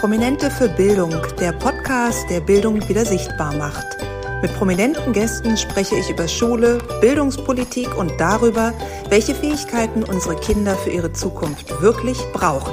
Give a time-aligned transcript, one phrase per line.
[0.00, 3.84] Prominente für Bildung, der Podcast, der Bildung wieder sichtbar macht.
[4.40, 8.72] Mit prominenten Gästen spreche ich über Schule, Bildungspolitik und darüber,
[9.10, 12.72] welche Fähigkeiten unsere Kinder für ihre Zukunft wirklich brauchen.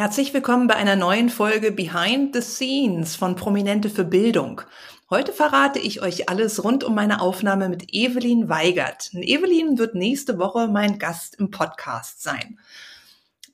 [0.00, 4.62] Herzlich willkommen bei einer neuen Folge Behind the Scenes von Prominente für Bildung.
[5.10, 9.10] Heute verrate ich euch alles rund um meine Aufnahme mit Evelyn Weigert.
[9.12, 12.58] Evelyn wird nächste Woche mein Gast im Podcast sein.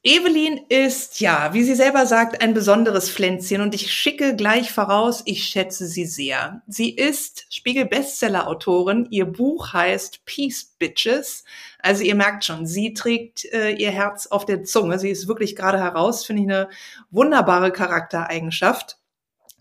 [0.06, 5.24] Evelyn ist, ja, wie sie selber sagt, ein besonderes Pflänzchen und ich schicke gleich voraus,
[5.24, 6.62] ich schätze sie sehr.
[6.68, 9.08] Sie ist Spiegel-Bestseller-Autorin.
[9.10, 11.42] Ihr Buch heißt Peace Bitches.
[11.80, 15.00] Also ihr merkt schon, sie trägt äh, ihr Herz auf der Zunge.
[15.00, 16.68] Sie ist wirklich gerade heraus, finde ich eine
[17.10, 19.00] wunderbare Charaktereigenschaft.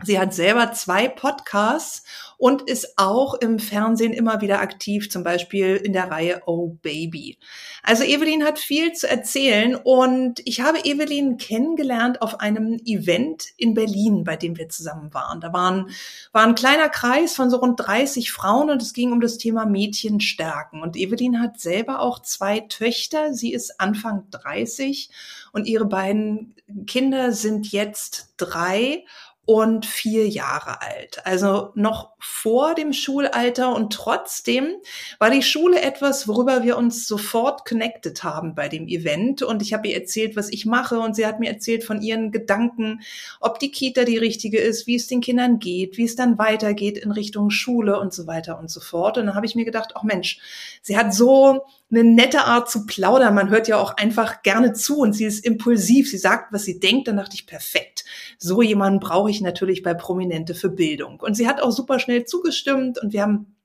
[0.04, 2.04] Sie hat selber zwei Podcasts
[2.38, 7.38] und ist auch im Fernsehen immer wieder aktiv, zum Beispiel in der Reihe Oh Baby.
[7.82, 13.74] Also Evelyn hat viel zu erzählen und ich habe Evelyn kennengelernt auf einem Event in
[13.74, 15.40] Berlin, bei dem wir zusammen waren.
[15.40, 15.90] Da waren,
[16.34, 19.66] war ein kleiner Kreis von so rund 30 Frauen und es ging um das Thema
[19.66, 20.82] Mädchen stärken.
[20.82, 23.34] Und Evelyn hat selber auch zwei Töchter.
[23.34, 25.10] Sie ist Anfang 30
[25.54, 26.54] und ihre beiden
[26.86, 29.06] Kinder sind jetzt drei
[29.46, 31.26] und vier Jahre alt.
[31.26, 34.76] Also noch vor dem Schulalter und trotzdem
[35.20, 39.44] war die Schule etwas, worüber wir uns sofort connected haben bei dem Event.
[39.44, 42.32] Und ich habe ihr erzählt, was ich mache und sie hat mir erzählt von ihren
[42.32, 43.02] Gedanken,
[43.40, 46.98] ob die Kita die richtige ist, wie es den Kindern geht, wie es dann weitergeht
[46.98, 49.18] in Richtung Schule und so weiter und so fort.
[49.18, 50.40] Und dann habe ich mir gedacht, ach Mensch,
[50.82, 53.36] sie hat so eine nette Art zu plaudern.
[53.36, 56.10] Man hört ja auch einfach gerne zu und sie ist impulsiv.
[56.10, 57.08] Sie sagt, was sie denkt.
[57.08, 58.06] Dann dachte ich, perfekt.
[58.40, 61.20] So jemanden brauche ich natürlich bei Prominente für Bildung.
[61.20, 63.56] Und sie hat auch super schnell zugestimmt und wir haben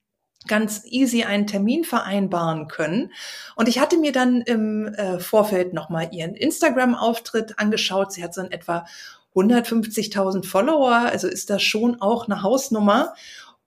[0.46, 3.12] ganz easy einen Termin vereinbaren können.
[3.56, 8.12] Und ich hatte mir dann im äh, Vorfeld nochmal ihren Instagram-Auftritt angeschaut.
[8.12, 8.86] Sie hat so in etwa
[9.34, 13.14] 150.000 Follower, also ist das schon auch eine Hausnummer.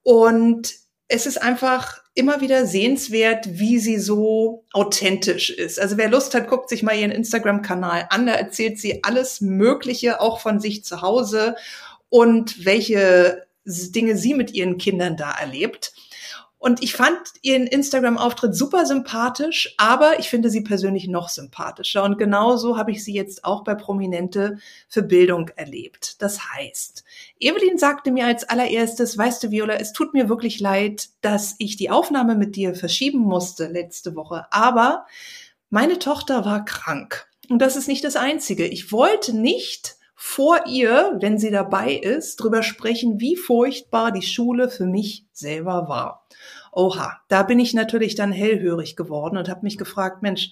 [0.02, 0.74] Und
[1.08, 5.80] es ist einfach immer wieder sehenswert, wie sie so authentisch ist.
[5.80, 8.28] Also wer Lust hat, guckt sich mal ihren Instagram-Kanal an.
[8.28, 11.56] Da erzählt sie alles Mögliche, auch von sich zu Hause
[12.10, 15.94] und welche Dinge sie mit ihren Kindern da erlebt.
[16.64, 22.04] Und ich fand ihren Instagram-Auftritt super sympathisch, aber ich finde sie persönlich noch sympathischer.
[22.04, 26.22] Und genauso habe ich sie jetzt auch bei Prominente für Bildung erlebt.
[26.22, 27.04] Das heißt,
[27.38, 31.76] Evelyn sagte mir als allererstes, weißt du, Viola, es tut mir wirklich leid, dass ich
[31.76, 35.06] die Aufnahme mit dir verschieben musste letzte Woche, aber
[35.70, 37.28] meine Tochter war krank.
[37.50, 38.66] Und das ist nicht das Einzige.
[38.66, 44.70] Ich wollte nicht vor ihr, wenn sie dabei ist, drüber sprechen, wie furchtbar die Schule
[44.70, 46.26] für mich selber war.
[46.72, 50.52] Oha, da bin ich natürlich dann hellhörig geworden und habe mich gefragt, Mensch,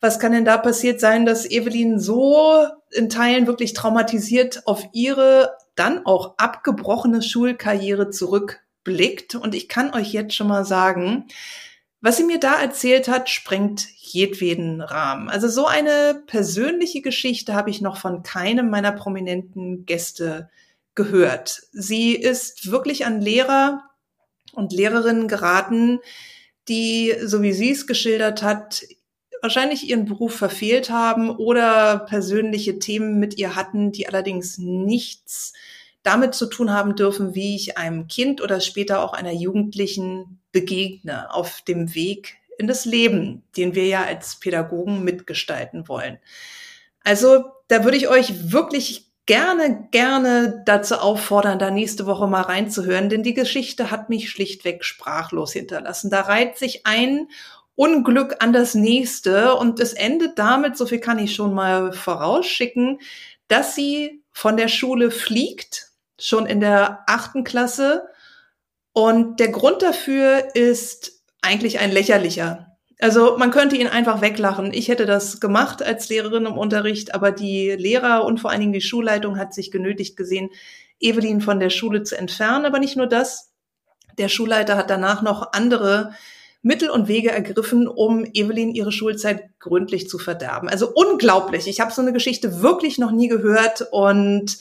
[0.00, 5.52] was kann denn da passiert sein, dass Evelyn so in Teilen wirklich traumatisiert auf ihre
[5.76, 9.36] dann auch abgebrochene Schulkarriere zurückblickt?
[9.36, 11.28] Und ich kann euch jetzt schon mal sagen,
[12.00, 15.28] was sie mir da erzählt hat, sprengt jedweden Rahmen.
[15.28, 20.50] Also so eine persönliche Geschichte habe ich noch von keinem meiner prominenten Gäste
[20.94, 21.62] gehört.
[21.72, 23.82] Sie ist wirklich an Lehrer
[24.52, 26.00] und Lehrerinnen geraten,
[26.68, 28.82] die, so wie sie es geschildert hat,
[29.42, 35.52] wahrscheinlich ihren Beruf verfehlt haben oder persönliche Themen mit ihr hatten, die allerdings nichts
[36.06, 41.32] damit zu tun haben dürfen, wie ich einem Kind oder später auch einer Jugendlichen begegne
[41.34, 46.18] auf dem Weg in das Leben, den wir ja als Pädagogen mitgestalten wollen.
[47.02, 53.08] Also da würde ich euch wirklich gerne, gerne dazu auffordern, da nächste Woche mal reinzuhören,
[53.08, 56.10] denn die Geschichte hat mich schlichtweg sprachlos hinterlassen.
[56.10, 57.28] Da reiht sich ein
[57.74, 63.00] Unglück an das nächste und es endet damit, so viel kann ich schon mal vorausschicken,
[63.48, 68.08] dass sie von der Schule fliegt, schon in der achten Klasse.
[68.92, 72.76] Und der Grund dafür ist eigentlich ein lächerlicher.
[72.98, 74.72] Also man könnte ihn einfach weglachen.
[74.72, 78.72] Ich hätte das gemacht als Lehrerin im Unterricht, aber die Lehrer und vor allen Dingen
[78.72, 80.48] die Schulleitung hat sich genötigt gesehen,
[80.98, 82.64] Evelyn von der Schule zu entfernen.
[82.64, 83.52] Aber nicht nur das.
[84.16, 86.12] Der Schulleiter hat danach noch andere
[86.62, 90.68] Mittel und Wege ergriffen, um Evelyn ihre Schulzeit gründlich zu verderben.
[90.68, 91.68] Also unglaublich.
[91.68, 94.56] Ich habe so eine Geschichte wirklich noch nie gehört und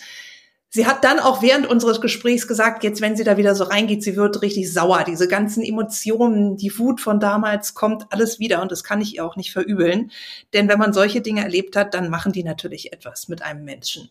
[0.75, 4.03] Sie hat dann auch während unseres Gesprächs gesagt, jetzt wenn sie da wieder so reingeht,
[4.03, 5.05] sie wird richtig sauer.
[5.07, 9.25] Diese ganzen Emotionen, die Wut von damals kommt alles wieder und das kann ich ihr
[9.25, 10.11] auch nicht verübeln.
[10.51, 14.09] Denn wenn man solche Dinge erlebt hat, dann machen die natürlich etwas mit einem Menschen.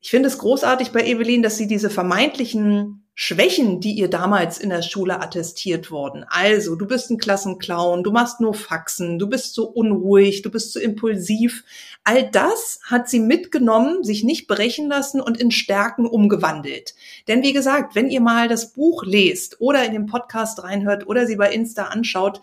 [0.00, 4.70] Ich finde es großartig bei Evelyn, dass sie diese vermeintlichen Schwächen, die ihr damals in
[4.70, 6.24] der Schule attestiert wurden.
[6.28, 10.72] Also, du bist ein Klassenclown, du machst nur Faxen, du bist so unruhig, du bist
[10.72, 11.64] so impulsiv.
[12.04, 16.94] All das hat sie mitgenommen, sich nicht brechen lassen und in Stärken umgewandelt.
[17.26, 21.26] Denn wie gesagt, wenn ihr mal das Buch lest oder in den Podcast reinhört oder
[21.26, 22.40] sie bei Insta anschaut,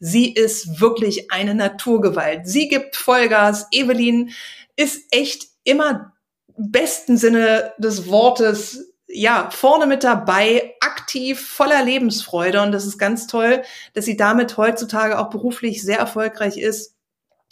[0.00, 2.48] sie ist wirklich eine Naturgewalt.
[2.48, 3.68] Sie gibt Vollgas.
[3.70, 4.30] Evelyn
[4.74, 6.15] ist echt immer
[6.56, 12.60] besten Sinne des Wortes ja, vorne mit dabei, aktiv, voller Lebensfreude.
[12.62, 13.62] Und das ist ganz toll,
[13.94, 16.94] dass sie damit heutzutage auch beruflich sehr erfolgreich ist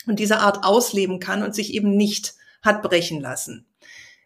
[0.06, 3.66] und diese Art ausleben kann und sich eben nicht hat brechen lassen.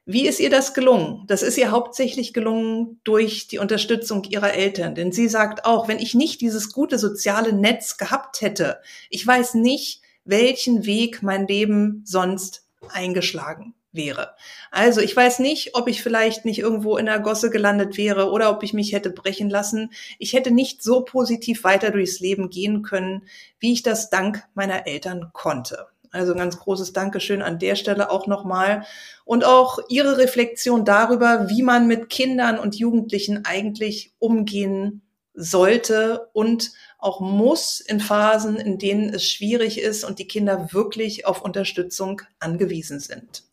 [0.07, 1.25] Wie ist ihr das gelungen?
[1.27, 4.95] Das ist ihr hauptsächlich gelungen durch die Unterstützung ihrer Eltern.
[4.95, 8.81] Denn sie sagt auch, wenn ich nicht dieses gute soziale Netz gehabt hätte,
[9.11, 14.35] ich weiß nicht, welchen Weg mein Leben sonst eingeschlagen wäre.
[14.71, 18.51] Also ich weiß nicht, ob ich vielleicht nicht irgendwo in der Gosse gelandet wäre oder
[18.51, 19.91] ob ich mich hätte brechen lassen.
[20.19, 23.27] Ich hätte nicht so positiv weiter durchs Leben gehen können,
[23.59, 25.87] wie ich das dank meiner Eltern konnte.
[26.11, 28.85] Also ganz großes Dankeschön an der Stelle auch nochmal.
[29.25, 35.03] Und auch Ihre Reflexion darüber, wie man mit Kindern und Jugendlichen eigentlich umgehen
[35.35, 41.27] sollte und auch muss in Phasen, in denen es schwierig ist und die Kinder wirklich
[41.27, 43.48] auf Unterstützung angewiesen sind.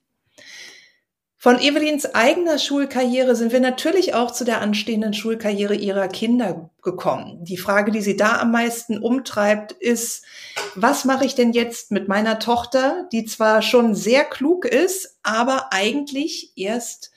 [1.45, 7.43] Von Evelyns eigener Schulkarriere sind wir natürlich auch zu der anstehenden Schulkarriere ihrer Kinder gekommen.
[7.43, 10.25] Die Frage, die sie da am meisten umtreibt, ist,
[10.73, 15.71] was mache ich denn jetzt mit meiner Tochter, die zwar schon sehr klug ist, aber
[15.71, 17.11] eigentlich erst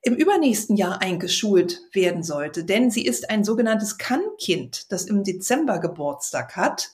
[0.00, 2.62] im übernächsten Jahr eingeschult werden sollte.
[2.62, 6.92] Denn sie ist ein sogenanntes Kann-Kind, das im Dezember Geburtstag hat.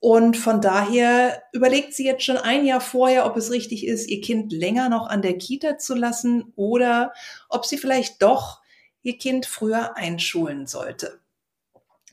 [0.00, 4.20] Und von daher überlegt sie jetzt schon ein Jahr vorher, ob es richtig ist, ihr
[4.20, 7.12] Kind länger noch an der Kita zu lassen oder
[7.48, 8.60] ob sie vielleicht doch
[9.02, 11.20] ihr Kind früher einschulen sollte.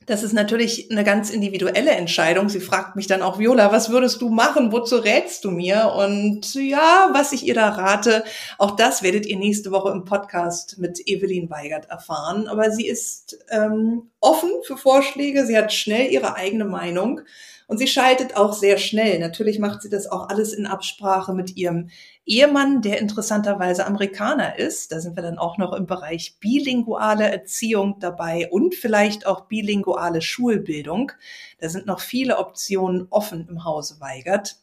[0.06, 2.48] Das ist natürlich eine ganz individuelle Entscheidung.
[2.48, 4.72] Sie fragt mich dann auch, Viola, was würdest du machen?
[4.72, 5.94] Wozu rätst du mir?
[5.98, 8.24] Und ja, was ich ihr da rate,
[8.60, 12.48] auch das werdet ihr nächste Woche im Podcast mit Evelyn Weigert erfahren.
[12.48, 15.46] Aber sie ist ähm, offen für Vorschläge.
[15.48, 17.22] Sie hat schnell ihre eigene Meinung.
[17.68, 19.20] Und sie schaltet auch sehr schnell.
[19.20, 21.90] Natürlich macht sie das auch alles in Absprache mit ihrem
[22.26, 24.92] Ehemann, der interessanterweise Amerikaner ist.
[24.92, 30.22] Da sind wir dann auch noch im Bereich bilinguale Erziehung dabei und vielleicht auch bilinguale
[30.22, 31.12] Schulbildung.
[31.60, 34.58] Da sind noch viele Optionen offen im Hause Weigert.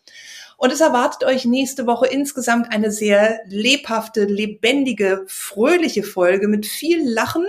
[0.56, 7.02] Und es erwartet euch nächste Woche insgesamt eine sehr lebhafte, lebendige, fröhliche Folge mit viel
[7.02, 7.46] Lachen,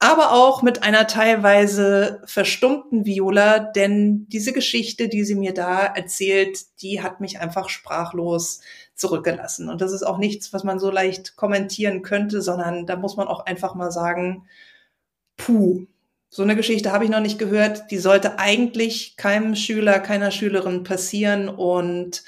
[0.00, 6.80] aber auch mit einer teilweise verstummten Viola, denn diese Geschichte, die sie mir da erzählt,
[6.82, 8.60] die hat mich einfach sprachlos
[8.94, 9.68] zurückgelassen.
[9.68, 13.26] Und das ist auch nichts, was man so leicht kommentieren könnte, sondern da muss man
[13.26, 14.46] auch einfach mal sagen,
[15.36, 15.86] puh,
[16.30, 17.90] so eine Geschichte habe ich noch nicht gehört.
[17.90, 22.22] Die sollte eigentlich keinem Schüler, keiner Schülerin passieren und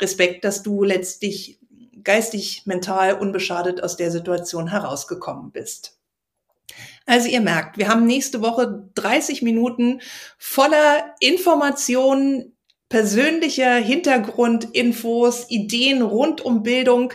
[0.00, 1.58] Respekt, dass du letztlich
[2.04, 5.95] geistig, mental unbeschadet aus der Situation herausgekommen bist.
[7.06, 10.00] Also ihr merkt, wir haben nächste Woche 30 Minuten
[10.38, 12.56] voller Informationen,
[12.88, 17.12] persönlicher Hintergrundinfos, Ideen rund um Bildung,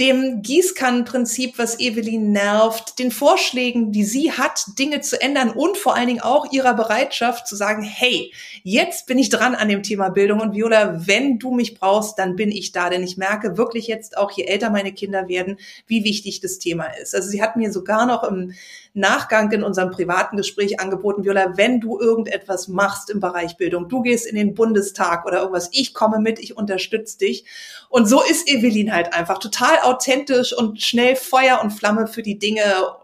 [0.00, 5.96] dem Gießkannenprinzip, was Evelyn nervt, den Vorschlägen, die sie hat, Dinge zu ändern und vor
[5.96, 10.10] allen Dingen auch ihrer Bereitschaft zu sagen, hey, jetzt bin ich dran an dem Thema
[10.10, 13.88] Bildung und Viola, wenn du mich brauchst, dann bin ich da, denn ich merke wirklich
[13.88, 17.16] jetzt auch, je älter meine Kinder werden, wie wichtig das Thema ist.
[17.16, 18.54] Also sie hat mir sogar noch im
[18.94, 24.02] Nachgang in unserem privaten Gespräch angeboten, Viola, wenn du irgendetwas machst im Bereich Bildung, du
[24.02, 27.44] gehst in den Bundestag oder irgendwas, ich komme mit, ich unterstütze dich.
[27.88, 32.38] Und so ist Evelyn halt einfach total authentisch und schnell Feuer und Flamme für die
[32.38, 32.62] Dinge.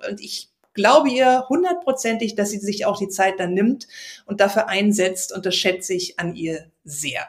[0.09, 3.89] Und ich glaube ihr hundertprozentig, dass sie sich auch die Zeit dann nimmt
[4.27, 5.33] und dafür einsetzt.
[5.35, 7.29] Und das schätze ich an ihr sehr.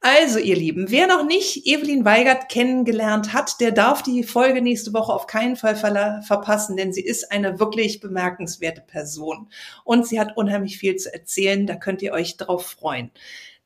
[0.00, 4.92] Also, ihr Lieben, wer noch nicht Evelyn Weigert kennengelernt hat, der darf die Folge nächste
[4.92, 9.50] Woche auf keinen Fall ver verpassen, denn sie ist eine wirklich bemerkenswerte Person.
[9.82, 13.10] Und sie hat unheimlich viel zu erzählen, da könnt ihr euch drauf freuen.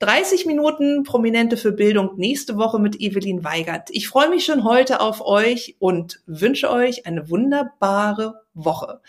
[0.03, 3.89] 30 Minuten Prominente für Bildung nächste Woche mit Evelyn Weigert.
[3.93, 9.01] Ich freue mich schon heute auf euch und wünsche euch eine wunderbare Woche.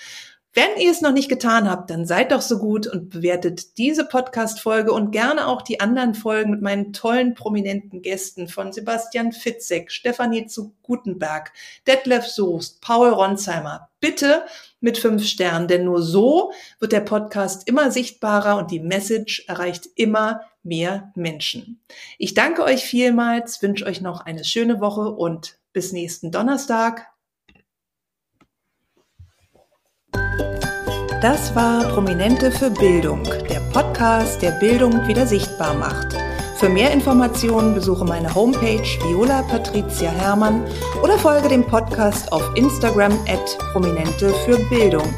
[0.55, 4.05] Wenn ihr es noch nicht getan habt, dann seid doch so gut und bewertet diese
[4.05, 9.91] Podcast-Folge und gerne auch die anderen Folgen mit meinen tollen prominenten Gästen von Sebastian Fitzek,
[9.91, 11.51] Stefanie zu Gutenberg,
[11.87, 13.89] Detlef Soest, Paul Ronsheimer.
[13.99, 14.45] Bitte
[14.79, 19.89] mit fünf Sternen, denn nur so wird der Podcast immer sichtbarer und die Message erreicht
[19.95, 21.81] immer mehr Menschen.
[22.19, 27.12] Ich danke euch vielmals, wünsche euch noch eine schöne Woche und Bis nächsten Donnerstag.
[31.23, 36.17] Das war Prominente für Bildung, der Podcast, der Bildung wieder sichtbar macht.
[36.57, 40.65] Für mehr Informationen besuche meine Homepage Viola Patricia Hermann
[41.01, 45.13] oder folge dem Podcast auf Instagram at Prominente für Bildung.